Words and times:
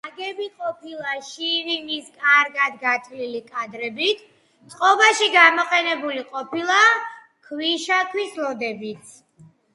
შენობა 0.03 0.09
ნაგები 0.19 0.45
ყოფილა 0.61 1.11
შირიმის 1.25 2.07
კარგად 2.23 2.79
გათლილი 2.85 3.41
კვადრებით, 3.51 4.25
წყობაში 4.73 5.29
გამოყენებული 5.37 6.25
ყოფილა 6.33 6.81
ქვიშაქვის 7.51 8.37
ლოდებიც. 8.47 9.17